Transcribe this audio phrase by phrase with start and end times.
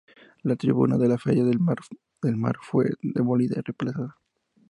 [0.41, 1.55] La tribuna de la feria de
[2.23, 4.17] Del Mar fue demolida y reemplazada.